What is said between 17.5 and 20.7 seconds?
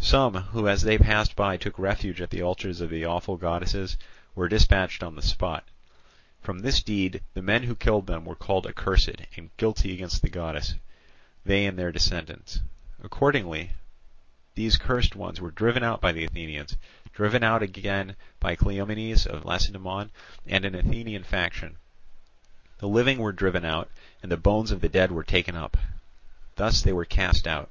again by Cleomenes of Lacedaemon and